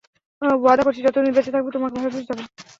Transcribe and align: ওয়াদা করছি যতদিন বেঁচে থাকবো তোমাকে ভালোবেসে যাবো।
ওয়াদা 0.41 0.83
করছি 0.83 1.01
যতদিন 1.01 1.31
বেঁচে 1.35 1.53
থাকবো 1.55 1.69
তোমাকে 1.71 1.95
ভালোবেসে 1.95 2.27
যাবো। 2.29 2.43